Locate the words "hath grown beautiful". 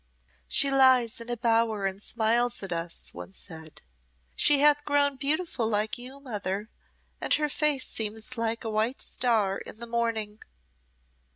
4.61-5.67